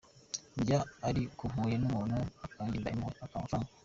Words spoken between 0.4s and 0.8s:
Ndya